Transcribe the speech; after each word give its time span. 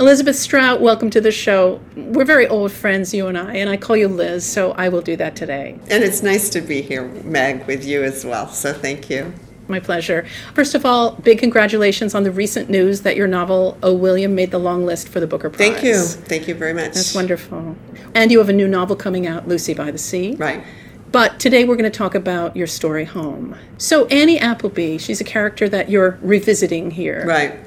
Elizabeth 0.00 0.34
Strout, 0.34 0.80
welcome 0.80 1.08
to 1.10 1.20
the 1.20 1.30
show. 1.30 1.80
We're 1.94 2.24
very 2.24 2.48
old 2.48 2.72
friends, 2.72 3.14
you 3.14 3.28
and 3.28 3.38
I, 3.38 3.54
and 3.54 3.70
I 3.70 3.76
call 3.76 3.96
you 3.96 4.08
Liz, 4.08 4.44
so 4.44 4.72
I 4.72 4.88
will 4.88 5.02
do 5.02 5.14
that 5.14 5.36
today. 5.36 5.78
And 5.88 6.02
it's 6.02 6.20
nice 6.20 6.48
to 6.48 6.60
be 6.60 6.82
here, 6.82 7.06
Meg, 7.22 7.64
with 7.68 7.84
you 7.84 8.02
as 8.02 8.24
well, 8.24 8.48
so 8.48 8.72
thank 8.72 9.08
you. 9.08 9.32
My 9.68 9.78
pleasure. 9.78 10.26
First 10.52 10.74
of 10.74 10.84
all, 10.84 11.12
big 11.12 11.38
congratulations 11.38 12.12
on 12.12 12.24
the 12.24 12.32
recent 12.32 12.68
news 12.68 13.02
that 13.02 13.14
your 13.14 13.28
novel, 13.28 13.78
Oh 13.84 13.94
William, 13.94 14.34
made 14.34 14.50
the 14.50 14.58
long 14.58 14.84
list 14.84 15.08
for 15.08 15.20
the 15.20 15.28
Booker 15.28 15.48
Prize. 15.48 15.58
Thank 15.58 15.84
you. 15.84 16.02
Thank 16.02 16.48
you 16.48 16.56
very 16.56 16.74
much. 16.74 16.94
That's 16.94 17.14
wonderful. 17.14 17.76
And 18.16 18.32
you 18.32 18.40
have 18.40 18.48
a 18.48 18.52
new 18.52 18.66
novel 18.66 18.96
coming 18.96 19.28
out, 19.28 19.46
Lucy 19.46 19.74
by 19.74 19.92
the 19.92 19.98
Sea. 19.98 20.34
Right. 20.34 20.64
But 21.12 21.38
today 21.38 21.62
we're 21.62 21.76
going 21.76 21.88
to 21.88 21.96
talk 21.96 22.16
about 22.16 22.56
your 22.56 22.66
story, 22.66 23.04
Home. 23.04 23.54
So, 23.78 24.06
Annie 24.06 24.40
Appleby, 24.40 24.98
she's 24.98 25.20
a 25.20 25.24
character 25.24 25.68
that 25.68 25.88
you're 25.88 26.18
revisiting 26.20 26.90
here. 26.90 27.24
Right. 27.24 27.63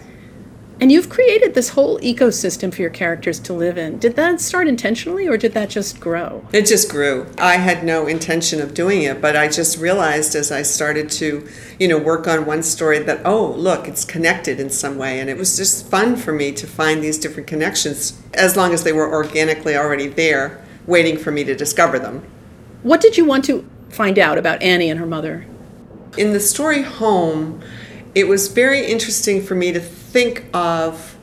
And 0.80 0.92
you've 0.92 1.10
created 1.10 1.56
this 1.56 1.70
whole 1.70 2.00
ecosystem 2.02 2.72
for 2.72 2.82
your 2.84 2.92
characters 2.92 3.40
to 3.40 3.54
live 3.54 3.80
in. 3.80 3.98
Did 3.98 4.16
that 4.16 4.40
start 4.40 4.68
intentionally 4.68 5.28
or 5.28 5.36
did 5.36 5.54
that 5.54 5.72
just 5.72 6.00
grow? 6.00 6.46
It 6.54 6.68
just 6.68 6.92
grew. 6.92 7.26
I 7.40 7.56
had 7.56 7.84
no 7.84 8.06
intention 8.06 8.62
of 8.62 8.76
doing 8.76 9.02
it, 9.02 9.20
but 9.20 9.36
I 9.36 9.48
just 9.48 9.80
realized 9.80 10.36
as 10.36 10.52
I 10.52 10.62
started 10.62 11.10
to, 11.12 11.48
you 11.80 11.88
know, 11.88 11.98
work 11.98 12.28
on 12.28 12.46
one 12.46 12.62
story 12.62 13.00
that, 13.00 13.22
oh, 13.26 13.54
look, 13.54 13.88
it's 13.88 14.06
connected 14.06 14.60
in 14.60 14.70
some 14.70 15.00
way. 15.00 15.20
And 15.20 15.32
it 15.32 15.38
was 15.38 15.58
just 15.58 15.88
fun 15.88 16.16
for 16.16 16.32
me 16.32 16.52
to 16.52 16.68
find 16.68 17.04
these 17.04 17.18
different 17.18 17.48
connections 17.48 18.22
as 18.36 18.56
long 18.56 18.72
as 18.72 18.84
they 18.84 18.94
were 18.94 19.12
organically 19.12 19.76
already 19.76 20.08
there, 20.08 20.64
waiting 20.86 21.18
for 21.18 21.32
me 21.32 21.44
to 21.44 21.56
discover 21.56 21.98
them. 21.98 22.24
What 22.84 23.02
did 23.02 23.18
you 23.18 23.26
want 23.26 23.46
to 23.46 23.68
find 23.90 24.20
out 24.20 24.38
about 24.38 24.62
Annie 24.62 24.92
and 24.92 25.00
her 25.00 25.08
mother? 25.08 25.48
In 26.20 26.34
the 26.34 26.40
story 26.40 26.84
Home, 26.84 27.64
it 28.14 28.28
was 28.28 28.48
very 28.48 28.86
interesting 28.86 29.44
for 29.44 29.56
me 29.56 29.72
to 29.72 29.80
think 30.18 30.46
of 30.52 31.16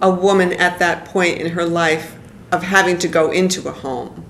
a 0.00 0.10
woman 0.10 0.54
at 0.54 0.78
that 0.78 1.04
point 1.04 1.38
in 1.38 1.50
her 1.50 1.66
life 1.66 2.16
of 2.50 2.62
having 2.62 2.96
to 2.96 3.06
go 3.06 3.30
into 3.30 3.68
a 3.68 3.72
home. 3.72 4.24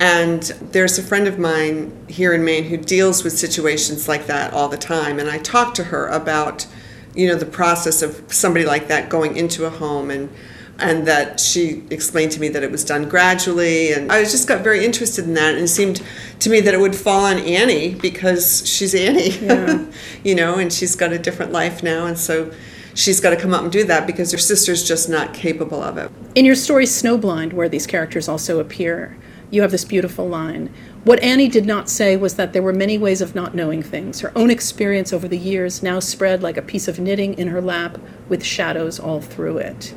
And 0.00 0.40
there's 0.72 0.98
a 0.98 1.02
friend 1.02 1.28
of 1.28 1.38
mine 1.38 2.06
here 2.08 2.32
in 2.32 2.46
Maine 2.46 2.64
who 2.64 2.78
deals 2.78 3.22
with 3.22 3.36
situations 3.36 4.08
like 4.08 4.26
that 4.26 4.54
all 4.54 4.68
the 4.68 4.78
time. 4.78 5.18
And 5.18 5.28
I 5.28 5.36
talked 5.36 5.76
to 5.76 5.84
her 5.84 6.08
about, 6.08 6.66
you 7.14 7.28
know, 7.28 7.34
the 7.34 7.44
process 7.44 8.00
of 8.00 8.24
somebody 8.32 8.64
like 8.64 8.88
that 8.88 9.10
going 9.10 9.36
into 9.36 9.66
a 9.66 9.70
home 9.70 10.10
and 10.10 10.30
and 10.78 11.06
that 11.06 11.38
she 11.38 11.84
explained 11.90 12.32
to 12.32 12.40
me 12.40 12.48
that 12.48 12.62
it 12.62 12.70
was 12.70 12.82
done 12.82 13.06
gradually 13.06 13.92
and 13.92 14.10
i 14.10 14.22
just 14.22 14.48
got 14.48 14.64
very 14.64 14.82
interested 14.82 15.26
in 15.26 15.34
that 15.34 15.54
and 15.54 15.64
it 15.64 15.68
seemed 15.68 16.02
to 16.40 16.48
me 16.48 16.60
that 16.60 16.72
it 16.72 16.80
would 16.80 16.96
fall 16.96 17.26
on 17.26 17.38
annie 17.40 17.94
because 17.96 18.66
she's 18.66 18.94
annie 18.94 19.36
yeah. 19.38 19.84
you 20.24 20.34
know 20.34 20.54
and 20.54 20.72
she's 20.72 20.96
got 20.96 21.12
a 21.12 21.18
different 21.18 21.52
life 21.52 21.82
now 21.82 22.06
and 22.06 22.18
so 22.18 22.50
she's 22.94 23.20
got 23.20 23.30
to 23.30 23.36
come 23.36 23.54
up 23.54 23.62
and 23.62 23.72
do 23.72 23.84
that 23.84 24.06
because 24.06 24.32
her 24.32 24.38
sister's 24.38 24.86
just 24.86 25.08
not 25.08 25.34
capable 25.34 25.82
of 25.82 25.98
it. 25.98 26.10
In 26.34 26.44
your 26.44 26.54
story 26.54 26.84
snowblind 26.84 27.52
where 27.52 27.68
these 27.68 27.86
characters 27.86 28.28
also 28.28 28.60
appear 28.60 29.16
you 29.52 29.60
have 29.60 29.70
this 29.70 29.84
beautiful 29.84 30.26
line. 30.26 30.72
What 31.04 31.22
Annie 31.22 31.46
did 31.46 31.66
not 31.66 31.90
say 31.90 32.16
was 32.16 32.36
that 32.36 32.54
there 32.54 32.62
were 32.62 32.72
many 32.72 32.96
ways 32.96 33.20
of 33.20 33.34
not 33.34 33.54
knowing 33.54 33.82
things. 33.82 34.20
Her 34.20 34.32
own 34.34 34.50
experience 34.50 35.12
over 35.12 35.28
the 35.28 35.36
years 35.36 35.82
now 35.82 36.00
spread 36.00 36.42
like 36.42 36.56
a 36.56 36.62
piece 36.62 36.88
of 36.88 36.98
knitting 36.98 37.34
in 37.34 37.48
her 37.48 37.60
lap 37.60 37.98
with 38.30 38.42
shadows 38.42 38.98
all 38.98 39.20
through 39.20 39.58
it. 39.58 39.94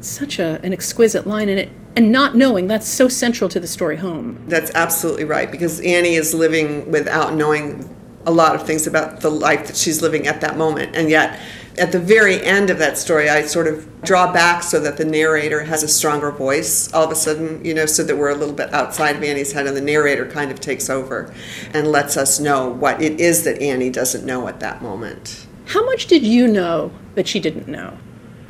Such 0.00 0.38
a, 0.38 0.60
an 0.62 0.72
exquisite 0.72 1.26
line 1.26 1.48
in 1.48 1.58
it 1.58 1.68
and 1.96 2.12
not 2.12 2.36
knowing 2.36 2.68
that's 2.68 2.86
so 2.86 3.08
central 3.08 3.50
to 3.50 3.58
the 3.58 3.66
story 3.66 3.96
home. 3.96 4.40
That's 4.46 4.70
absolutely 4.76 5.24
right 5.24 5.50
because 5.50 5.80
annie 5.80 6.14
is 6.14 6.32
living 6.32 6.88
without 6.90 7.34
knowing 7.34 7.88
a 8.26 8.30
lot 8.30 8.54
of 8.54 8.64
things 8.64 8.86
about 8.86 9.20
the 9.20 9.30
life 9.30 9.66
that 9.66 9.76
she's 9.76 10.00
living 10.00 10.28
at 10.28 10.40
that 10.42 10.56
moment 10.56 10.94
and 10.94 11.10
yet 11.10 11.40
at 11.80 11.92
the 11.92 11.98
very 11.98 12.42
end 12.42 12.70
of 12.70 12.78
that 12.78 12.96
story 12.98 13.28
i 13.28 13.42
sort 13.42 13.66
of 13.66 14.02
draw 14.02 14.32
back 14.32 14.62
so 14.62 14.78
that 14.78 14.96
the 14.96 15.04
narrator 15.04 15.64
has 15.64 15.82
a 15.82 15.88
stronger 15.88 16.30
voice 16.30 16.92
all 16.92 17.04
of 17.04 17.10
a 17.10 17.16
sudden 17.16 17.64
you 17.64 17.74
know 17.74 17.86
so 17.86 18.04
that 18.04 18.16
we're 18.16 18.30
a 18.30 18.34
little 18.34 18.54
bit 18.54 18.72
outside 18.72 19.16
of 19.16 19.22
annie's 19.22 19.52
head 19.52 19.66
and 19.66 19.76
the 19.76 19.80
narrator 19.80 20.26
kind 20.26 20.50
of 20.50 20.60
takes 20.60 20.88
over 20.88 21.34
and 21.74 21.86
lets 21.90 22.16
us 22.16 22.38
know 22.38 22.68
what 22.68 23.00
it 23.02 23.18
is 23.18 23.44
that 23.44 23.60
annie 23.60 23.90
doesn't 23.90 24.24
know 24.24 24.46
at 24.46 24.60
that 24.60 24.82
moment 24.82 25.46
how 25.66 25.84
much 25.86 26.06
did 26.06 26.22
you 26.22 26.46
know 26.46 26.92
that 27.14 27.26
she 27.26 27.40
didn't 27.40 27.66
know 27.66 27.96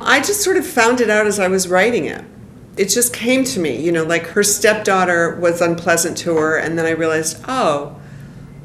I 0.03 0.19
just 0.19 0.41
sort 0.41 0.57
of 0.57 0.65
found 0.65 0.99
it 0.99 1.09
out 1.09 1.27
as 1.27 1.39
I 1.39 1.47
was 1.47 1.67
writing 1.67 2.05
it. 2.05 2.25
It 2.75 2.85
just 2.85 3.13
came 3.13 3.43
to 3.43 3.59
me, 3.59 3.79
you 3.79 3.91
know, 3.91 4.03
like 4.03 4.23
her 4.27 4.43
stepdaughter 4.43 5.35
was 5.39 5.61
unpleasant 5.61 6.17
to 6.19 6.35
her, 6.37 6.57
and 6.57 6.77
then 6.77 6.85
I 6.85 6.91
realized, 6.91 7.43
oh, 7.47 8.00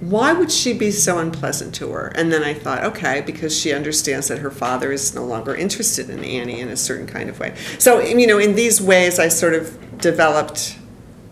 why 0.00 0.32
would 0.32 0.52
she 0.52 0.74
be 0.74 0.90
so 0.90 1.18
unpleasant 1.18 1.74
to 1.76 1.90
her? 1.92 2.08
And 2.08 2.30
then 2.30 2.42
I 2.42 2.52
thought, 2.52 2.84
okay, 2.84 3.22
because 3.22 3.58
she 3.58 3.72
understands 3.72 4.28
that 4.28 4.40
her 4.40 4.50
father 4.50 4.92
is 4.92 5.14
no 5.14 5.24
longer 5.24 5.54
interested 5.54 6.10
in 6.10 6.22
Annie 6.22 6.60
in 6.60 6.68
a 6.68 6.76
certain 6.76 7.06
kind 7.06 7.30
of 7.30 7.40
way. 7.40 7.54
So, 7.78 8.00
you 8.00 8.26
know, 8.26 8.38
in 8.38 8.54
these 8.54 8.80
ways, 8.80 9.18
I 9.18 9.28
sort 9.28 9.54
of 9.54 9.98
developed, 9.98 10.78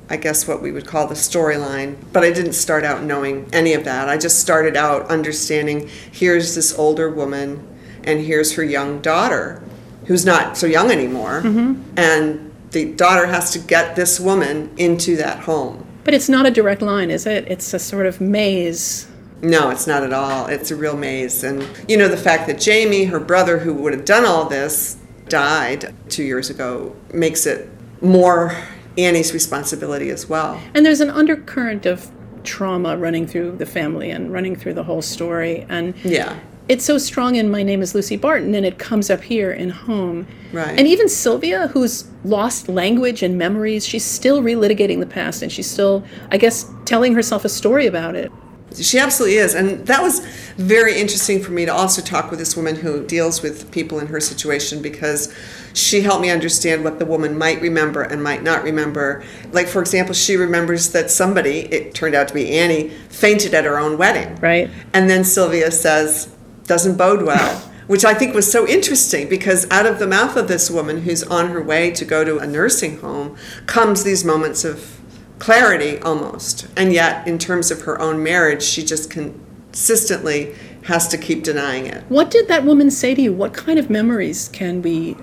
I 0.08 0.16
guess, 0.16 0.48
what 0.48 0.62
we 0.62 0.72
would 0.72 0.86
call 0.86 1.06
the 1.06 1.14
storyline. 1.14 1.96
But 2.12 2.24
I 2.24 2.32
didn't 2.32 2.54
start 2.54 2.84
out 2.84 3.02
knowing 3.02 3.48
any 3.52 3.74
of 3.74 3.84
that. 3.84 4.08
I 4.08 4.16
just 4.16 4.38
started 4.38 4.76
out 4.76 5.08
understanding 5.08 5.90
here's 6.10 6.54
this 6.54 6.76
older 6.78 7.10
woman, 7.10 7.68
and 8.04 8.20
here's 8.20 8.54
her 8.54 8.64
young 8.64 9.00
daughter 9.02 9.62
who's 10.06 10.24
not 10.24 10.56
so 10.56 10.66
young 10.66 10.90
anymore, 10.90 11.42
mm-hmm. 11.42 11.82
and 11.96 12.52
the 12.70 12.92
daughter 12.94 13.26
has 13.26 13.50
to 13.52 13.58
get 13.58 13.96
this 13.96 14.18
woman 14.18 14.70
into 14.76 15.16
that 15.16 15.40
home. 15.40 15.86
But 16.04 16.14
it's 16.14 16.28
not 16.28 16.46
a 16.46 16.50
direct 16.50 16.82
line, 16.82 17.10
is 17.10 17.26
it? 17.26 17.46
It's 17.48 17.72
a 17.74 17.78
sort 17.78 18.06
of 18.06 18.20
maze. 18.20 19.06
No, 19.42 19.70
it's 19.70 19.86
not 19.86 20.02
at 20.02 20.12
all. 20.12 20.46
It's 20.46 20.70
a 20.70 20.76
real 20.76 20.96
maze. 20.96 21.44
And, 21.44 21.66
you 21.88 21.96
know, 21.96 22.08
the 22.08 22.16
fact 22.16 22.46
that 22.46 22.60
Jamie, 22.60 23.04
her 23.04 23.20
brother, 23.20 23.58
who 23.58 23.74
would 23.74 23.92
have 23.92 24.04
done 24.04 24.24
all 24.24 24.48
this, 24.48 24.96
died 25.28 25.94
two 26.08 26.22
years 26.22 26.50
ago 26.50 26.94
makes 27.12 27.46
it 27.46 27.68
more 28.00 28.56
Annie's 28.96 29.32
responsibility 29.32 30.10
as 30.10 30.28
well. 30.28 30.60
And 30.74 30.84
there's 30.84 31.00
an 31.00 31.10
undercurrent 31.10 31.86
of 31.86 32.10
trauma 32.44 32.96
running 32.96 33.26
through 33.26 33.52
the 33.56 33.66
family 33.66 34.10
and 34.10 34.32
running 34.32 34.54
through 34.54 34.74
the 34.74 34.84
whole 34.84 35.02
story. 35.02 35.66
And 35.68 35.94
yeah 36.04 36.38
it's 36.68 36.84
so 36.84 36.98
strong 36.98 37.36
in 37.36 37.50
My 37.50 37.62
Name 37.62 37.82
is 37.82 37.94
Lucy 37.94 38.16
Barton, 38.16 38.54
and 38.54 38.64
it 38.64 38.78
comes 38.78 39.10
up 39.10 39.22
here 39.22 39.52
in 39.52 39.70
Home. 39.70 40.26
Right. 40.52 40.78
And 40.78 40.88
even 40.88 41.08
Sylvia, 41.08 41.68
who's 41.68 42.08
lost 42.24 42.68
language 42.68 43.22
and 43.22 43.36
memories, 43.36 43.86
she's 43.86 44.04
still 44.04 44.42
relitigating 44.42 45.00
the 45.00 45.06
past, 45.06 45.42
and 45.42 45.52
she's 45.52 45.70
still, 45.70 46.04
I 46.30 46.38
guess, 46.38 46.70
telling 46.84 47.14
herself 47.14 47.44
a 47.44 47.48
story 47.48 47.86
about 47.86 48.14
it. 48.14 48.32
She 48.74 48.98
absolutely 48.98 49.36
is. 49.36 49.54
And 49.54 49.86
that 49.86 50.02
was 50.02 50.20
very 50.56 50.98
interesting 50.98 51.40
for 51.40 51.52
me 51.52 51.64
to 51.64 51.72
also 51.72 52.02
talk 52.02 52.30
with 52.30 52.40
this 52.40 52.56
woman 52.56 52.74
who 52.74 53.06
deals 53.06 53.40
with 53.40 53.70
people 53.70 54.00
in 54.00 54.08
her 54.08 54.18
situation 54.18 54.82
because 54.82 55.32
she 55.74 56.00
helped 56.00 56.22
me 56.22 56.30
understand 56.30 56.82
what 56.82 56.98
the 56.98 57.06
woman 57.06 57.38
might 57.38 57.60
remember 57.60 58.02
and 58.02 58.22
might 58.22 58.42
not 58.42 58.64
remember. 58.64 59.22
Like, 59.52 59.68
for 59.68 59.80
example, 59.80 60.12
she 60.12 60.36
remembers 60.36 60.90
that 60.90 61.10
somebody, 61.10 61.72
it 61.72 61.94
turned 61.94 62.16
out 62.16 62.26
to 62.28 62.34
be 62.34 62.50
Annie, 62.58 62.88
fainted 63.10 63.54
at 63.54 63.64
her 63.64 63.78
own 63.78 63.96
wedding. 63.96 64.34
Right. 64.40 64.68
And 64.92 65.08
then 65.08 65.22
Sylvia 65.22 65.70
says, 65.70 66.33
doesn't 66.66 66.96
bode 66.96 67.22
well. 67.22 67.70
Which 67.86 68.04
I 68.04 68.14
think 68.14 68.34
was 68.34 68.50
so 68.50 68.66
interesting 68.66 69.28
because 69.28 69.70
out 69.70 69.84
of 69.84 69.98
the 69.98 70.06
mouth 70.06 70.36
of 70.36 70.48
this 70.48 70.70
woman 70.70 71.02
who's 71.02 71.22
on 71.22 71.50
her 71.50 71.62
way 71.62 71.90
to 71.90 72.04
go 72.06 72.24
to 72.24 72.38
a 72.38 72.46
nursing 72.46 73.00
home 73.00 73.36
comes 73.66 74.04
these 74.04 74.24
moments 74.24 74.64
of 74.64 74.98
clarity 75.38 75.98
almost. 75.98 76.66
And 76.76 76.94
yet, 76.94 77.28
in 77.28 77.38
terms 77.38 77.70
of 77.70 77.82
her 77.82 78.00
own 78.00 78.22
marriage, 78.22 78.62
she 78.62 78.82
just 78.82 79.10
consistently 79.10 80.54
has 80.84 81.08
to 81.08 81.18
keep 81.18 81.42
denying 81.44 81.86
it. 81.86 82.04
What 82.08 82.30
did 82.30 82.48
that 82.48 82.64
woman 82.64 82.90
say 82.90 83.14
to 83.14 83.20
you? 83.20 83.32
What 83.32 83.52
kind 83.52 83.78
of 83.78 83.90
memories 83.90 84.48
can 84.48 84.80
we 84.80 85.16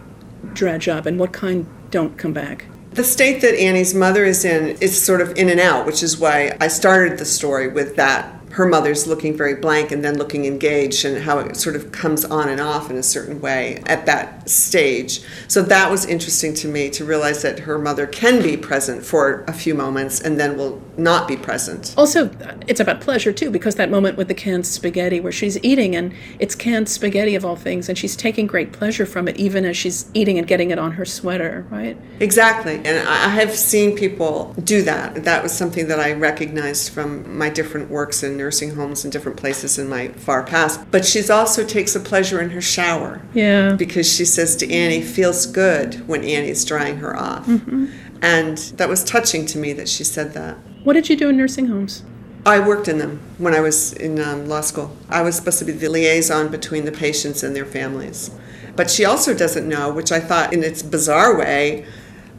dredge 0.53 0.87
up 0.87 1.05
and 1.05 1.19
what 1.19 1.31
kind 1.31 1.65
don't 1.89 2.17
come 2.17 2.33
back? 2.33 2.65
The 2.91 3.03
state 3.03 3.41
that 3.41 3.55
Annie's 3.55 3.93
mother 3.93 4.25
is 4.25 4.43
in 4.43 4.77
is 4.81 5.01
sort 5.01 5.21
of 5.21 5.37
in 5.37 5.49
and 5.49 5.59
out, 5.59 5.85
which 5.85 6.03
is 6.03 6.17
why 6.17 6.57
I 6.59 6.67
started 6.67 7.17
the 7.17 7.25
story 7.25 7.69
with 7.69 7.95
that 7.95 8.40
her 8.51 8.65
mother's 8.65 9.07
looking 9.07 9.35
very 9.35 9.55
blank 9.55 9.91
and 9.91 10.03
then 10.03 10.17
looking 10.17 10.45
engaged 10.45 11.05
and 11.05 11.23
how 11.23 11.39
it 11.39 11.55
sort 11.55 11.75
of 11.75 11.91
comes 11.91 12.25
on 12.25 12.49
and 12.49 12.59
off 12.59 12.89
in 12.89 12.97
a 12.97 13.03
certain 13.03 13.39
way 13.39 13.81
at 13.85 14.05
that 14.05 14.49
stage. 14.49 15.21
So 15.47 15.61
that 15.63 15.89
was 15.89 16.05
interesting 16.05 16.53
to 16.55 16.67
me 16.67 16.89
to 16.91 17.05
realize 17.05 17.41
that 17.43 17.59
her 17.59 17.79
mother 17.79 18.05
can 18.07 18.41
be 18.41 18.57
present 18.57 19.05
for 19.05 19.43
a 19.47 19.53
few 19.53 19.73
moments 19.73 20.19
and 20.19 20.39
then 20.39 20.57
will 20.57 20.81
not 20.97 21.27
be 21.27 21.37
present. 21.37 21.93
Also, 21.97 22.29
it's 22.67 22.79
about 22.79 23.01
pleasure 23.01 23.31
too 23.31 23.49
because 23.49 23.75
that 23.75 23.89
moment 23.89 24.17
with 24.17 24.27
the 24.27 24.33
canned 24.33 24.67
spaghetti 24.67 25.19
where 25.19 25.31
she's 25.31 25.61
eating 25.63 25.95
and 25.95 26.13
it's 26.39 26.55
canned 26.55 26.89
spaghetti 26.89 27.35
of 27.35 27.45
all 27.45 27.55
things 27.55 27.87
and 27.87 27.97
she's 27.97 28.15
taking 28.15 28.47
great 28.47 28.73
pleasure 28.73 29.05
from 29.05 29.27
it 29.27 29.37
even 29.37 29.65
as 29.65 29.77
she's 29.77 30.09
eating 30.13 30.37
and 30.37 30.47
getting 30.47 30.71
it 30.71 30.79
on 30.79 30.91
her 30.91 31.05
sweater, 31.05 31.65
right? 31.69 31.97
Exactly. 32.19 32.75
And 32.75 33.07
I 33.07 33.29
have 33.29 33.55
seen 33.55 33.95
people 33.95 34.53
do 34.63 34.81
that. 34.83 35.23
That 35.23 35.41
was 35.41 35.51
something 35.51 35.87
that 35.87 35.99
I 35.99 36.13
recognized 36.13 36.91
from 36.91 37.37
my 37.37 37.49
different 37.49 37.89
works 37.89 38.23
in 38.23 38.40
nursing 38.41 38.73
homes 38.73 39.05
in 39.05 39.11
different 39.11 39.37
places 39.37 39.77
in 39.77 39.87
my 39.87 40.07
far 40.09 40.43
past. 40.43 40.79
But 40.89 41.05
she's 41.05 41.29
also 41.29 41.63
takes 41.63 41.95
a 41.95 41.99
pleasure 41.99 42.41
in 42.41 42.49
her 42.49 42.61
shower. 42.61 43.21
Yeah. 43.33 43.73
Because 43.73 44.11
she 44.11 44.25
says 44.25 44.55
to 44.57 44.73
Annie, 44.73 45.03
feels 45.03 45.45
good 45.45 46.07
when 46.07 46.23
Annie's 46.23 46.65
drying 46.65 46.97
her 46.97 47.15
off. 47.15 47.45
Mm-hmm. 47.45 47.85
And 48.23 48.57
that 48.77 48.89
was 48.89 49.03
touching 49.03 49.45
to 49.47 49.59
me 49.59 49.73
that 49.73 49.87
she 49.87 50.03
said 50.03 50.33
that. 50.33 50.57
What 50.83 50.93
did 50.93 51.09
you 51.09 51.15
do 51.15 51.29
in 51.29 51.37
nursing 51.37 51.67
homes? 51.67 52.03
I 52.45 52.59
worked 52.59 52.87
in 52.87 52.97
them 52.97 53.19
when 53.37 53.53
I 53.53 53.59
was 53.59 53.93
in 53.93 54.19
um, 54.19 54.47
law 54.47 54.61
school. 54.61 54.95
I 55.07 55.21
was 55.21 55.35
supposed 55.35 55.59
to 55.59 55.65
be 55.65 55.73
the 55.73 55.89
liaison 55.89 56.49
between 56.49 56.85
the 56.85 56.91
patients 56.91 57.43
and 57.43 57.55
their 57.55 57.65
families. 57.65 58.31
But 58.75 58.89
she 58.89 59.05
also 59.05 59.35
doesn't 59.35 59.69
know, 59.69 59.93
which 59.93 60.11
I 60.11 60.19
thought 60.19 60.51
in 60.51 60.63
its 60.63 60.81
bizarre 60.81 61.37
way 61.37 61.85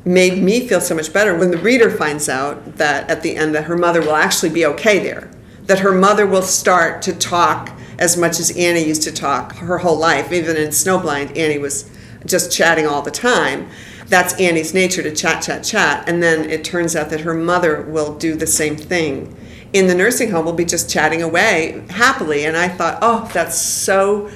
made 0.05 0.43
me 0.43 0.67
feel 0.67 0.81
so 0.81 0.97
much 0.97 1.13
better 1.13 1.37
when 1.37 1.53
the 1.53 1.59
reader 1.59 1.89
finds 1.89 2.29
out 2.29 2.77
that 2.77 3.09
at 3.09 3.23
the 3.23 3.37
end 3.37 3.55
that 3.55 3.65
her 3.65 3.77
mother 3.77 4.01
will 4.01 4.17
actually 4.17 4.51
be 4.51 4.67
okay 4.67 4.99
there. 4.99 5.31
That 5.67 5.81
her 5.81 5.93
mother 5.93 6.27
will 6.27 6.43
start 6.43 7.03
to 7.03 7.13
talk 7.13 7.73
as 7.99 8.17
much 8.17 8.41
as 8.41 8.51
Annie 8.57 8.85
used 8.85 9.03
to 9.03 9.13
talk 9.13 9.57
her 9.57 9.79
whole 9.79 9.97
life. 9.97 10.33
Even 10.33 10.57
in 10.57 10.71
Snowblind, 10.71 11.37
Annie 11.37 11.59
was 11.59 11.89
just 12.27 12.53
chatting 12.53 12.87
all 12.87 13.03
the 13.03 13.11
time. 13.11 13.69
That's 14.07 14.35
Annie's 14.35 14.75
nature 14.75 15.03
to 15.03 15.15
chat, 15.15 15.43
chat, 15.43 15.65
chat. 15.65 16.09
And 16.09 16.23
then 16.23 16.51
it 16.51 16.65
turns 16.65 16.97
out 16.97 17.11
that 17.11 17.21
her 17.21 17.35
mother 17.35 17.83
will 17.83 18.17
do 18.17 18.35
the 18.35 18.47
same 18.47 18.77
thing. 18.77 19.37
In 19.73 19.87
the 19.87 19.95
nursing 19.95 20.31
home, 20.31 20.45
will 20.45 20.53
be 20.53 20.65
just 20.65 20.91
chatting 20.91 21.23
away 21.23 21.83
happily. 21.89 22.45
And 22.45 22.57
I 22.57 22.69
thought, 22.69 22.99
oh, 23.01 23.31
that's 23.33 23.57
so 23.57 24.31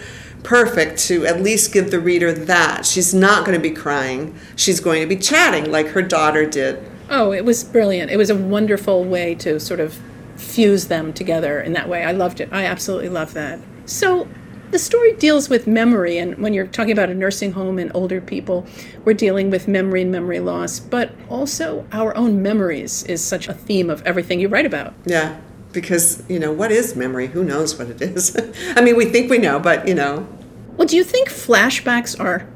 perfect 0.44 0.98
to 1.00 1.26
at 1.26 1.42
least 1.42 1.72
give 1.72 1.90
the 1.90 1.98
reader 1.98 2.32
that. 2.32 2.86
She's 2.86 3.12
not 3.12 3.44
going 3.44 3.58
to 3.58 3.62
be 3.62 3.74
crying. 3.74 4.38
She's 4.54 4.80
going 4.80 5.02
to 5.02 5.08
be 5.08 5.16
chatting 5.16 5.70
like 5.70 5.88
her 5.88 6.02
daughter 6.02 6.46
did. 6.46 6.82
Oh, 7.10 7.32
it 7.32 7.44
was 7.44 7.64
brilliant. 7.64 8.10
It 8.10 8.16
was 8.16 8.30
a 8.30 8.36
wonderful 8.36 9.04
way 9.04 9.34
to 9.36 9.60
sort 9.60 9.80
of 9.80 10.00
fuse 10.36 10.88
them 10.88 11.12
together 11.12 11.60
in 11.60 11.72
that 11.72 11.88
way. 11.88 12.04
I 12.04 12.12
loved 12.12 12.40
it. 12.40 12.48
I 12.52 12.64
absolutely 12.64 13.08
love 13.08 13.34
that. 13.34 13.60
So, 13.86 14.28
the 14.70 14.78
story 14.80 15.12
deals 15.14 15.48
with 15.48 15.66
memory, 15.66 16.18
and 16.18 16.36
when 16.38 16.52
you're 16.52 16.66
talking 16.66 16.92
about 16.92 17.08
a 17.08 17.14
nursing 17.14 17.52
home 17.52 17.78
and 17.78 17.90
older 17.94 18.20
people, 18.20 18.66
we're 19.04 19.14
dealing 19.14 19.48
with 19.48 19.68
memory 19.68 20.02
and 20.02 20.10
memory 20.10 20.40
loss, 20.40 20.80
but 20.80 21.12
also 21.28 21.86
our 21.92 22.16
own 22.16 22.42
memories 22.42 23.04
is 23.04 23.22
such 23.22 23.46
a 23.46 23.54
theme 23.54 23.88
of 23.88 24.02
everything 24.02 24.40
you 24.40 24.48
write 24.48 24.66
about. 24.66 24.92
Yeah, 25.04 25.38
because, 25.72 26.24
you 26.28 26.40
know, 26.40 26.52
what 26.52 26.72
is 26.72 26.96
memory? 26.96 27.28
Who 27.28 27.44
knows 27.44 27.78
what 27.78 27.88
it 27.88 28.02
is? 28.02 28.36
I 28.76 28.80
mean, 28.80 28.96
we 28.96 29.04
think 29.04 29.30
we 29.30 29.38
know, 29.38 29.60
but, 29.60 29.86
you 29.86 29.94
know. 29.94 30.28
Well, 30.76 30.88
do 30.88 30.96
you 30.96 31.04
think 31.04 31.28
flashbacks 31.28 32.18
are 32.18 32.48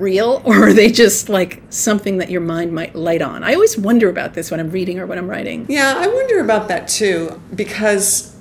real 0.00 0.42
or 0.44 0.68
are 0.68 0.72
they 0.72 0.90
just 0.90 1.28
like 1.28 1.62
something 1.70 2.18
that 2.18 2.30
your 2.30 2.40
mind 2.40 2.72
might 2.72 2.94
light 2.94 3.22
on? 3.22 3.42
I 3.42 3.54
always 3.54 3.76
wonder 3.76 4.08
about 4.08 4.34
this 4.34 4.50
when 4.50 4.60
I'm 4.60 4.70
reading 4.70 4.98
or 4.98 5.06
when 5.06 5.18
I'm 5.18 5.28
writing. 5.28 5.66
Yeah, 5.68 5.94
I 5.96 6.06
wonder 6.06 6.40
about 6.40 6.68
that 6.68 6.88
too 6.88 7.40
because 7.54 8.36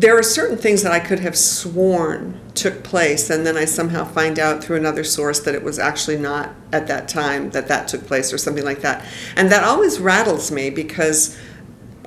there 0.00 0.18
are 0.18 0.22
certain 0.22 0.56
things 0.56 0.82
that 0.82 0.92
I 0.92 0.98
could 0.98 1.20
have 1.20 1.36
sworn 1.36 2.40
took 2.54 2.82
place, 2.82 3.30
and 3.30 3.46
then 3.46 3.56
I 3.56 3.64
somehow 3.64 4.04
find 4.04 4.38
out 4.38 4.62
through 4.62 4.76
another 4.76 5.04
source 5.04 5.40
that 5.40 5.54
it 5.54 5.62
was 5.62 5.78
actually 5.78 6.16
not 6.16 6.50
at 6.72 6.86
that 6.88 7.08
time 7.08 7.50
that 7.50 7.68
that 7.68 7.86
took 7.86 8.06
place, 8.06 8.32
or 8.32 8.38
something 8.38 8.64
like 8.64 8.80
that. 8.80 9.06
And 9.36 9.52
that 9.52 9.62
always 9.62 10.00
rattles 10.00 10.50
me 10.50 10.70
because 10.70 11.38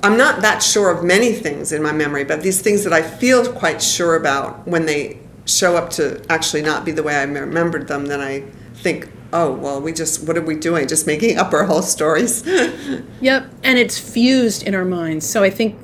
I'm 0.02 0.16
not 0.16 0.42
that 0.42 0.62
sure 0.62 0.90
of 0.90 1.02
many 1.02 1.32
things 1.32 1.72
in 1.72 1.82
my 1.82 1.92
memory, 1.92 2.24
but 2.24 2.42
these 2.42 2.60
things 2.60 2.84
that 2.84 2.92
I 2.92 3.02
feel 3.02 3.50
quite 3.52 3.80
sure 3.80 4.16
about 4.16 4.66
when 4.66 4.86
they 4.86 5.18
show 5.46 5.76
up 5.76 5.90
to 5.90 6.22
actually 6.30 6.62
not 6.62 6.84
be 6.84 6.92
the 6.92 7.02
way 7.02 7.16
I 7.16 7.22
remembered 7.22 7.88
them, 7.88 8.06
then 8.06 8.20
I 8.20 8.44
think, 8.78 9.10
oh, 9.32 9.52
well, 9.52 9.80
we 9.80 9.92
just, 9.92 10.26
what 10.26 10.36
are 10.36 10.42
we 10.42 10.56
doing? 10.56 10.88
Just 10.88 11.06
making 11.06 11.38
up 11.38 11.52
our 11.52 11.64
whole 11.64 11.82
stories? 11.82 12.46
yep, 13.20 13.50
and 13.62 13.78
it's 13.78 13.98
fused 13.98 14.62
in 14.62 14.74
our 14.74 14.84
minds. 14.84 15.26
So 15.26 15.42
I 15.42 15.50
think 15.50 15.76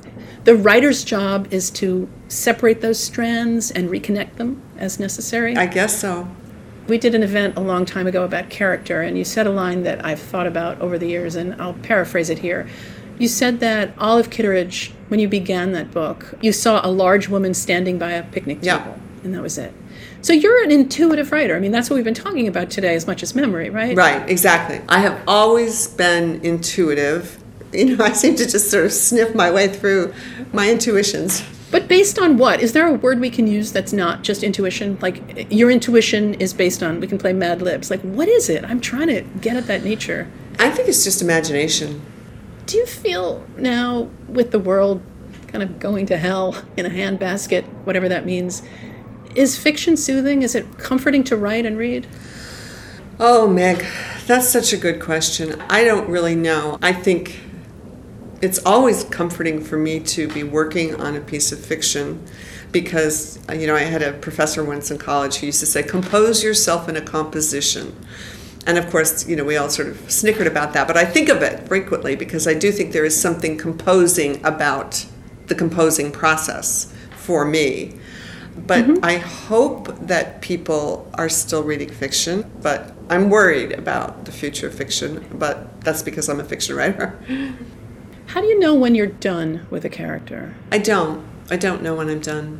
the 0.45 0.55
writer's 0.55 1.03
job 1.03 1.47
is 1.51 1.69
to 1.71 2.07
separate 2.27 2.81
those 2.81 2.99
strands 2.99 3.71
and 3.71 3.89
reconnect 3.89 4.35
them 4.35 4.61
as 4.77 4.99
necessary. 4.99 5.55
I 5.55 5.65
guess 5.65 5.99
so. 5.99 6.27
We 6.87 6.99
did 6.99 7.15
an 7.15 7.23
event 7.23 7.57
a 7.57 7.61
long 7.61 7.85
time 7.85 8.05
ago 8.05 8.23
about 8.23 8.49
character, 8.49 9.01
and 9.01 9.17
you 9.17 9.23
said 9.23 9.47
a 9.47 9.51
line 9.51 9.83
that 9.83 10.05
I've 10.05 10.19
thought 10.19 10.45
about 10.45 10.79
over 10.81 10.99
the 10.99 11.07
years, 11.07 11.35
and 11.35 11.59
I'll 11.59 11.73
paraphrase 11.73 12.29
it 12.29 12.39
here. 12.39 12.67
You 13.17 13.27
said 13.27 13.59
that 13.61 13.93
Olive 13.97 14.29
Kitteridge, 14.29 14.91
when 15.07 15.19
you 15.19 15.27
began 15.27 15.71
that 15.71 15.91
book, 15.91 16.35
you 16.41 16.51
saw 16.51 16.85
a 16.85 16.91
large 16.91 17.27
woman 17.27 17.53
standing 17.53 17.97
by 17.97 18.11
a 18.11 18.23
picnic 18.23 18.61
table, 18.61 18.83
yeah. 18.85 18.97
And 19.25 19.33
that 19.33 19.41
was 19.41 19.57
it. 19.57 19.73
So 20.21 20.33
you're 20.33 20.63
an 20.63 20.71
intuitive 20.71 21.31
writer. 21.31 21.55
I 21.55 21.59
mean, 21.59 21.71
that's 21.71 21.89
what 21.89 21.95
we've 21.95 22.05
been 22.05 22.13
talking 22.13 22.47
about 22.47 22.69
today 22.69 22.95
as 22.95 23.05
much 23.05 23.21
as 23.21 23.35
memory, 23.35 23.69
right? 23.69 23.95
Right, 23.95 24.27
exactly. 24.29 24.81
I 24.89 24.99
have 24.99 25.21
always 25.27 25.87
been 25.87 26.39
intuitive 26.43 27.41
you 27.75 27.97
know, 27.97 28.03
I 28.03 28.13
seem 28.13 28.35
to 28.35 28.47
just 28.47 28.71
sort 28.71 28.85
of 28.85 28.93
sniff 28.93 29.35
my 29.35 29.51
way 29.51 29.67
through 29.67 30.13
my 30.53 30.69
intuitions. 30.69 31.43
But 31.71 31.87
based 31.87 32.17
on 32.17 32.37
what? 32.37 32.61
Is 32.61 32.71
there 32.71 32.87
a 32.87 32.93
word 32.93 33.19
we 33.19 33.29
can 33.29 33.47
use 33.47 33.71
that's 33.71 33.91
not 33.91 34.23
just 34.23 34.43
intuition? 34.43 34.97
Like 35.01 35.51
your 35.51 35.69
intuition 35.69 36.35
is 36.35 36.53
based 36.53 36.81
on, 36.81 36.99
we 36.99 37.07
can 37.07 37.17
play 37.17 37.33
Mad 37.33 37.61
Libs. 37.61 37.89
Like, 37.89 38.01
what 38.01 38.29
is 38.29 38.49
it? 38.49 38.63
I'm 38.63 38.79
trying 38.79 39.07
to 39.07 39.21
get 39.41 39.57
at 39.57 39.67
that 39.67 39.83
nature. 39.83 40.29
I 40.57 40.69
think 40.69 40.87
it's 40.87 41.03
just 41.03 41.21
imagination. 41.21 42.01
Do 42.65 42.77
you 42.77 42.85
feel 42.85 43.45
now 43.57 44.09
with 44.27 44.51
the 44.51 44.59
world 44.59 45.01
kind 45.47 45.63
of 45.63 45.79
going 45.79 46.05
to 46.07 46.17
hell 46.17 46.63
in 46.77 46.85
a 46.85 46.89
handbasket, 46.89 47.63
whatever 47.83 48.07
that 48.07 48.25
means, 48.25 48.61
is 49.35 49.57
fiction 49.57 49.97
soothing? 49.97 50.41
Is 50.41 50.55
it 50.55 50.77
comforting 50.77 51.23
to 51.25 51.37
write 51.37 51.65
and 51.65 51.77
read? 51.77 52.07
Oh, 53.19 53.47
Meg, 53.47 53.85
that's 54.27 54.49
such 54.49 54.73
a 54.73 54.77
good 54.77 55.01
question. 55.01 55.61
I 55.69 55.83
don't 55.83 56.09
really 56.09 56.35
know. 56.35 56.77
I 56.81 56.91
think 56.91 57.39
it's 58.41 58.59
always 58.65 59.03
comforting 59.05 59.63
for 59.63 59.77
me 59.77 59.99
to 59.99 60.27
be 60.27 60.43
working 60.43 60.95
on 60.95 61.15
a 61.15 61.21
piece 61.21 61.51
of 61.51 61.59
fiction 61.59 62.23
because 62.71 63.39
you 63.53 63.65
know 63.65 63.75
I 63.75 63.83
had 63.83 64.01
a 64.01 64.11
professor 64.11 64.63
once 64.63 64.91
in 64.91 64.97
college 64.97 65.37
who 65.37 65.45
used 65.45 65.61
to 65.61 65.65
say 65.65 65.81
compose 65.81 66.43
yourself 66.43 66.89
in 66.89 66.97
a 66.97 67.01
composition 67.01 67.95
and 68.67 68.77
of 68.77 68.89
course 68.89 69.25
you 69.27 69.37
know 69.37 69.45
we 69.45 69.55
all 69.55 69.69
sort 69.69 69.87
of 69.87 70.11
snickered 70.11 70.47
about 70.47 70.73
that 70.73 70.85
but 70.85 70.97
I 70.97 71.05
think 71.05 71.29
of 71.29 71.41
it 71.41 71.65
frequently 71.67 72.17
because 72.17 72.47
I 72.47 72.53
do 72.53 72.73
think 72.73 72.91
there 72.91 73.05
is 73.05 73.19
something 73.19 73.57
composing 73.57 74.45
about 74.45 75.05
the 75.47 75.55
composing 75.55 76.11
process 76.11 76.93
for 77.15 77.45
me 77.45 77.97
but 78.55 78.85
mm-hmm. 78.85 79.03
I 79.03 79.17
hope 79.17 79.95
that 79.99 80.41
people 80.41 81.09
are 81.15 81.29
still 81.29 81.63
reading 81.63 81.89
fiction 81.89 82.49
but 82.61 82.93
I'm 83.09 83.29
worried 83.29 83.73
about 83.73 84.25
the 84.25 84.31
future 84.31 84.67
of 84.67 84.75
fiction 84.75 85.25
but 85.33 85.81
that's 85.81 86.01
because 86.01 86.29
I'm 86.29 86.39
a 86.39 86.43
fiction 86.43 86.75
writer 86.75 87.19
How 88.27 88.41
do 88.41 88.47
you 88.47 88.59
know 88.59 88.73
when 88.73 88.95
you're 88.95 89.07
done 89.07 89.65
with 89.69 89.85
a 89.85 89.89
character? 89.89 90.55
I 90.71 90.79
don't. 90.79 91.25
I 91.49 91.57
don't 91.57 91.83
know 91.83 91.95
when 91.95 92.09
I'm 92.09 92.19
done. 92.19 92.59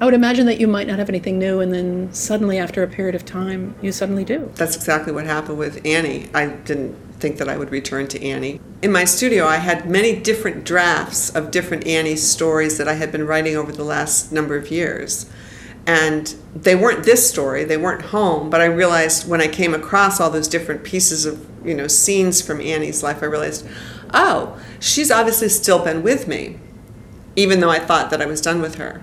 I 0.00 0.06
would 0.06 0.14
imagine 0.14 0.46
that 0.46 0.58
you 0.58 0.66
might 0.66 0.86
not 0.86 0.98
have 0.98 1.10
anything 1.10 1.38
new, 1.38 1.60
and 1.60 1.74
then 1.74 2.10
suddenly, 2.10 2.56
after 2.56 2.82
a 2.82 2.88
period 2.88 3.14
of 3.14 3.26
time, 3.26 3.74
you 3.82 3.92
suddenly 3.92 4.24
do. 4.24 4.50
That's 4.54 4.74
exactly 4.74 5.12
what 5.12 5.26
happened 5.26 5.58
with 5.58 5.84
Annie. 5.84 6.30
I 6.32 6.46
didn't 6.46 6.94
think 7.20 7.36
that 7.36 7.50
I 7.50 7.58
would 7.58 7.70
return 7.70 8.08
to 8.08 8.24
Annie. 8.24 8.62
In 8.80 8.92
my 8.92 9.04
studio, 9.04 9.44
I 9.44 9.56
had 9.56 9.90
many 9.90 10.18
different 10.18 10.64
drafts 10.64 11.28
of 11.28 11.50
different 11.50 11.86
Annie 11.86 12.16
stories 12.16 12.78
that 12.78 12.88
I 12.88 12.94
had 12.94 13.12
been 13.12 13.26
writing 13.26 13.56
over 13.56 13.72
the 13.72 13.84
last 13.84 14.32
number 14.32 14.56
of 14.56 14.70
years. 14.70 15.30
And 15.86 16.34
they 16.56 16.74
weren't 16.74 17.04
this 17.04 17.28
story, 17.28 17.64
they 17.64 17.76
weren't 17.76 18.06
home, 18.06 18.48
but 18.48 18.62
I 18.62 18.66
realized 18.66 19.28
when 19.28 19.42
I 19.42 19.48
came 19.48 19.74
across 19.74 20.18
all 20.18 20.30
those 20.30 20.48
different 20.48 20.82
pieces 20.82 21.26
of, 21.26 21.46
you 21.62 21.74
know, 21.74 21.88
scenes 21.88 22.40
from 22.40 22.62
Annie's 22.62 23.02
life, 23.02 23.22
I 23.22 23.26
realized, 23.26 23.66
oh, 24.14 24.58
she's 24.78 25.10
obviously 25.10 25.50
still 25.50 25.84
been 25.84 26.02
with 26.02 26.26
me, 26.26 26.58
even 27.36 27.60
though 27.60 27.70
I 27.70 27.80
thought 27.80 28.10
that 28.10 28.22
I 28.22 28.26
was 28.26 28.40
done 28.40 28.62
with 28.62 28.76
her. 28.76 29.02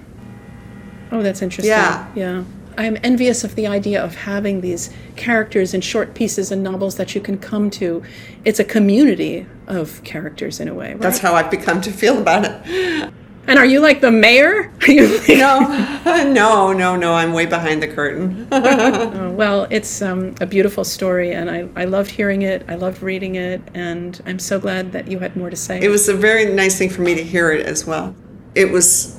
Oh, 1.12 1.22
that's 1.22 1.42
interesting. 1.42 1.72
Yeah. 1.72 2.12
Yeah. 2.16 2.44
I'm 2.78 2.98
envious 3.04 3.44
of 3.44 3.56
the 3.56 3.66
idea 3.66 4.04
of 4.04 4.14
having 4.16 4.62
these 4.62 4.92
characters 5.16 5.74
in 5.74 5.82
short 5.82 6.14
pieces 6.14 6.52
and 6.52 6.62
novels 6.62 6.96
that 6.98 7.16
you 7.16 7.22
can 7.22 7.40
come 7.40 7.72
to. 7.72 8.04
It's 8.46 8.60
a 8.60 8.64
community 8.64 9.48
of 9.66 10.04
characters 10.04 10.60
in 10.60 10.68
a 10.68 10.76
way. 10.76 10.92
Right? 10.92 11.02
That's 11.02 11.18
how 11.18 11.34
I've 11.34 11.50
become 11.50 11.82
to 11.82 11.92
feel 11.92 12.20
about 12.20 12.46
it. 12.46 13.12
And 13.48 13.58
are 13.58 13.66
you 13.66 13.80
like 13.80 14.02
the 14.02 14.12
mayor? 14.12 14.72
no, 14.88 15.60
no, 16.06 16.74
no, 16.74 16.96
no. 16.98 17.14
I'm 17.14 17.32
way 17.32 17.46
behind 17.46 17.82
the 17.82 17.88
curtain. 17.88 18.46
oh, 18.52 19.32
well, 19.32 19.68
it's 19.70 20.02
um, 20.02 20.36
a 20.42 20.46
beautiful 20.46 20.84
story, 20.84 21.32
and 21.32 21.50
I, 21.50 21.70
I 21.78 21.86
loved 21.86 22.12
hearing 22.12 22.42
it. 22.42 22.66
I 22.68 22.76
loved 22.76 23.02
reading 23.02 23.36
it, 23.36 23.62
and 23.74 24.22
I'm 24.26 24.38
so 24.38 24.60
glad 24.60 24.92
that 24.92 25.08
you 25.08 25.20
had 25.20 25.38
more 25.38 25.50
to 25.50 25.56
say. 25.56 25.80
It 25.82 25.88
was 25.88 26.10
a 26.10 26.14
very 26.14 26.54
nice 26.54 26.78
thing 26.78 26.90
for 26.90 27.02
me 27.02 27.16
to 27.16 27.24
hear 27.24 27.52
it 27.52 27.66
as 27.66 27.86
well. 27.86 28.14
It 28.54 28.70
was 28.70 29.17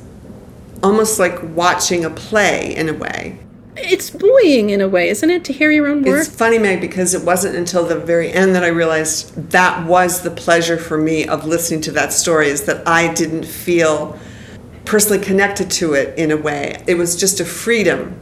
almost 0.82 1.18
like 1.18 1.38
watching 1.54 2.04
a 2.04 2.10
play 2.10 2.74
in 2.74 2.88
a 2.88 2.94
way. 2.94 3.38
It's 3.76 4.10
buoying 4.10 4.70
in 4.70 4.80
a 4.80 4.88
way, 4.88 5.08
isn't 5.08 5.30
it, 5.30 5.44
to 5.44 5.52
hear 5.52 5.70
your 5.70 5.86
own 5.86 6.02
work? 6.02 6.26
It's 6.26 6.28
funny, 6.28 6.58
Meg, 6.58 6.80
because 6.80 7.14
it 7.14 7.22
wasn't 7.22 7.54
until 7.54 7.86
the 7.86 7.96
very 7.96 8.32
end 8.32 8.54
that 8.56 8.64
I 8.64 8.68
realized 8.68 9.50
that 9.50 9.86
was 9.86 10.22
the 10.22 10.32
pleasure 10.32 10.76
for 10.76 10.98
me 10.98 11.26
of 11.26 11.44
listening 11.44 11.80
to 11.82 11.92
that 11.92 12.12
story, 12.12 12.48
is 12.48 12.64
that 12.64 12.86
I 12.88 13.14
didn't 13.14 13.44
feel 13.44 14.18
personally 14.84 15.22
connected 15.24 15.70
to 15.70 15.94
it 15.94 16.18
in 16.18 16.32
a 16.32 16.36
way. 16.36 16.82
It 16.88 16.94
was 16.94 17.14
just 17.14 17.38
a 17.38 17.44
freedom 17.44 18.18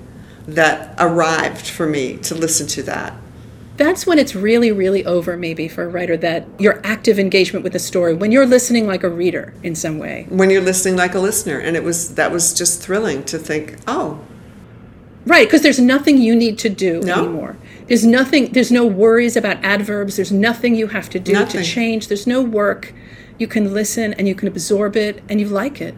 that 0.47 0.95
arrived 0.99 1.67
for 1.67 1.87
me 1.87 2.19
to 2.19 2.35
listen 2.35 2.67
to 2.69 2.83
that. 2.83 3.15
That's 3.77 4.07
when 4.07 4.19
it's 4.19 4.35
really, 4.35 4.73
really 4.73 5.05
over, 5.05 5.37
maybe, 5.37 5.69
for 5.69 5.85
a 5.85 5.89
writer, 5.89 6.17
that 6.19 6.47
your 6.59 6.81
active 6.85 7.19
engagement 7.19 7.63
with 7.63 7.75
the 7.75 7.79
story, 7.79 8.15
when 8.15 8.33
you're 8.33 8.47
listening 8.47 8.87
like 8.87 9.03
a 9.03 9.09
reader 9.09 9.53
in 9.63 9.75
some 9.75 9.99
way. 9.99 10.27
When 10.31 10.51
you're 10.51 10.63
listening 10.63 10.97
like 10.97 11.15
a 11.15 11.21
listener. 11.21 11.59
And 11.59 11.77
it 11.77 11.85
was 11.85 12.15
that 12.15 12.33
was 12.33 12.55
just 12.55 12.83
thrilling 12.83 13.25
to 13.25 13.39
think, 13.39 13.77
oh, 13.87 14.21
Right, 15.27 15.49
because 15.49 15.63
there's 15.63 15.81
nothing 15.81 16.19
you 16.19 16.37
need 16.37 16.57
to 16.61 16.69
do 16.69 17.01
no. 17.01 17.25
anymore. 17.25 17.57
There's 17.89 18.07
nothing. 18.07 18.53
There's 18.53 18.71
no 18.71 18.87
worries 18.87 19.37
about 19.37 19.63
adverbs. 19.65 20.15
There's 20.17 20.31
nothing 20.31 20.77
you 20.77 20.87
have 20.87 21.11
to 21.11 21.19
do 21.19 21.33
nothing. 21.33 21.63
to 21.63 21.67
change. 21.67 22.07
There's 22.07 22.29
no 22.29 22.41
work. 22.43 22.95
You 23.37 23.49
can 23.49 23.75
listen 23.75 24.15
and 24.15 24.29
you 24.29 24.37
can 24.37 24.47
absorb 24.47 24.97
it 24.97 25.23
and 25.29 25.41
you 25.41 25.49
like 25.49 25.81
it. 25.81 25.97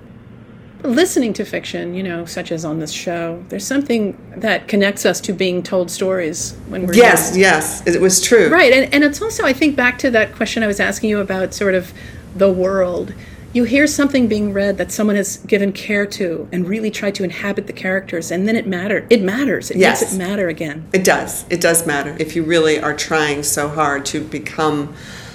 Listening 0.82 1.32
to 1.34 1.44
fiction, 1.44 1.94
you 1.94 2.02
know, 2.02 2.24
such 2.24 2.52
as 2.52 2.64
on 2.64 2.78
this 2.78 2.92
show, 2.92 3.42
there's 3.48 3.66
something 3.66 4.16
that 4.36 4.68
connects 4.68 5.04
us 5.04 5.20
to 5.22 5.32
being 5.32 5.62
told 5.62 5.90
stories 5.90 6.52
when 6.68 6.86
we're 6.86 6.94
Yes, 6.94 7.30
young. 7.32 7.40
yes, 7.40 7.86
it 7.86 8.00
was 8.00 8.20
true. 8.20 8.48
Right, 8.48 8.72
and, 8.72 8.92
and 8.94 9.04
it's 9.04 9.20
also, 9.20 9.44
I 9.44 9.52
think, 9.52 9.76
back 9.76 9.98
to 9.98 10.10
that 10.12 10.34
question 10.34 10.62
I 10.62 10.66
was 10.66 10.80
asking 10.80 11.10
you 11.10 11.20
about 11.20 11.52
sort 11.52 11.74
of 11.74 11.92
the 12.36 12.50
world. 12.52 13.12
You 13.54 13.64
hear 13.64 13.86
something 13.86 14.28
being 14.28 14.52
read 14.52 14.76
that 14.78 14.92
someone 14.92 15.16
has 15.16 15.38
given 15.38 15.72
care 15.72 16.06
to 16.06 16.46
and 16.52 16.68
really 16.68 16.90
tried 16.90 17.14
to 17.16 17.24
inhabit 17.24 17.66
the 17.66 17.72
characters, 17.72 18.30
and 18.30 18.46
then 18.46 18.54
it 18.54 18.66
matter. 18.66 19.06
It 19.10 19.22
matters. 19.22 19.70
It 19.70 19.78
Yes. 19.78 20.02
makes 20.02 20.14
it 20.14 20.18
matter 20.18 20.48
again. 20.48 20.84
It 20.92 21.02
does. 21.02 21.44
It 21.50 21.60
does 21.60 21.86
matter. 21.86 22.14
If 22.20 22.36
you 22.36 22.42
really 22.44 22.78
are 22.78 22.94
trying 22.94 23.42
so 23.42 23.68
hard 23.68 24.04
to 24.06 24.20
become, 24.20 24.94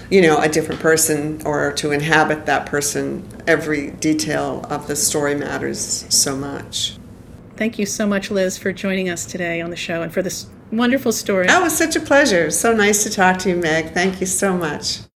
you 0.10 0.22
know, 0.22 0.38
a 0.40 0.50
different 0.50 0.82
person 0.82 1.42
or 1.46 1.72
to 1.74 1.92
inhabit 1.92 2.46
that 2.46 2.66
person, 2.66 3.28
every 3.48 3.92
detail 3.92 4.66
of 4.70 4.88
the 4.88 4.96
story 4.96 5.36
matters 5.36 6.06
so 6.10 6.36
much. 6.36 6.98
Thank 7.56 7.78
you 7.78 7.86
so 7.86 8.08
much, 8.08 8.32
Liz, 8.32 8.58
for 8.58 8.74
joining 8.74 9.10
us 9.10 9.26
today 9.26 9.62
on 9.62 9.70
the 9.70 9.76
show 9.76 10.02
and 10.02 10.12
for 10.12 10.22
this 10.22 10.48
wonderful 10.72 11.12
story. 11.12 11.46
Oh, 11.46 11.54
that 11.54 11.62
was 11.62 11.78
such 11.78 11.96
a 11.96 12.00
pleasure. 12.00 12.50
So 12.50 12.74
nice 12.74 13.04
to 13.04 13.10
talk 13.10 13.38
to 13.40 13.50
you, 13.50 13.56
Meg. 13.56 13.94
Thank 13.94 14.20
you 14.20 14.26
so 14.26 14.58
much. 14.58 15.04